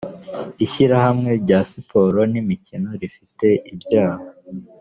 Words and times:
ishyirahamwe 0.65 1.29
rya 1.43 1.59
siporo 1.71 2.19
n 2.31 2.33
imikino 2.41 2.89
rifite 3.01 3.47
ibyaha 3.73 4.25